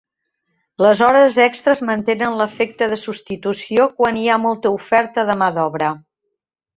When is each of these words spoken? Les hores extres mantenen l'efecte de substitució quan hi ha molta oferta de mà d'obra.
Les 0.83 1.01
hores 1.07 1.35
extres 1.43 1.83
mantenen 1.89 2.37
l'efecte 2.39 2.87
de 2.93 2.97
substitució 3.01 3.85
quan 3.99 4.17
hi 4.21 4.25
ha 4.29 4.39
molta 4.47 4.73
oferta 4.79 5.27
de 5.29 5.37
mà 5.43 5.51
d'obra. 5.59 5.91